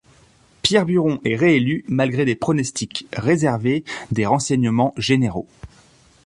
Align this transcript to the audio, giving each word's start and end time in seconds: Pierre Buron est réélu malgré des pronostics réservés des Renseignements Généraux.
Pierre 0.63 0.87
Buron 0.87 1.19
est 1.25 1.35
réélu 1.35 1.85
malgré 1.87 2.25
des 2.25 2.33
pronostics 2.35 3.05
réservés 3.13 3.83
des 4.11 4.25
Renseignements 4.25 4.95
Généraux. 4.97 5.45